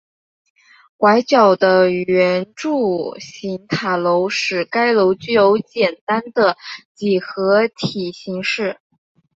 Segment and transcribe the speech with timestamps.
[0.97, 6.57] 拐角的圆柱形塔楼使该楼具有简单的
[6.95, 8.79] 几何体形式。